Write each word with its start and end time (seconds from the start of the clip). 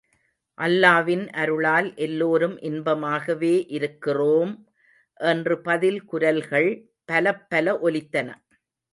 அல்லாவின் 0.57 1.25
அருளால் 1.41 1.89
எல்லோரும் 1.97 2.55
இன்பமாகவே 2.61 3.51
இருக்கிறோம்! 3.69 4.53
என்று 5.19 5.55
பதில் 5.61 5.99
குரல்கள் 6.05 6.69
பலப்பல 7.09 7.77
ஒலித்தன. 7.83 8.27